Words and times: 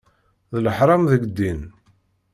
D 0.51 0.53
leḥram 0.65 1.03
deg 1.11 1.21
ddin. 1.29 1.61